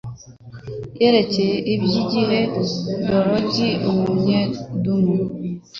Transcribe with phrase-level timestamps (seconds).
[1.01, 2.39] Yerekeye iby’igihe
[3.07, 5.15] Dowegi Umunyedomu